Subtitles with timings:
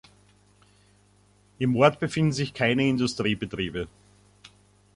[1.59, 3.87] Im Ort befinden sich keine Industriebetriebe.